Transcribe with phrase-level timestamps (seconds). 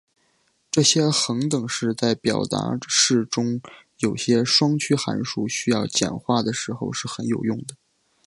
[0.71, 3.61] 这些恒等式在表达式中
[3.99, 7.75] 有些双曲函数需要简化的时候是很有用的。